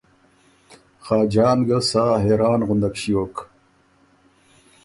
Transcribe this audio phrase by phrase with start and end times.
[1.05, 3.35] خاجان ګه سا حېران غُندک ݭیوک